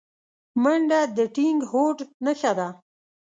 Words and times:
منډه 0.61 0.99
د 1.17 1.17
ټینګ 1.35 1.59
هوډ 1.71 1.97
نښه 2.25 2.51
ده 2.57 2.67